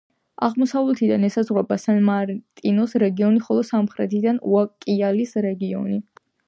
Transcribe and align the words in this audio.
აღმოსავლეთიდან 0.45 1.27
ესაზღვრება 1.27 1.77
სან-მარტინის 1.83 2.97
რეგიონი, 3.07 3.45
ხოლო 3.49 3.69
სამხრეთიდან 3.71 4.45
უკაიალის 4.55 5.41
რეგიონი. 5.51 6.07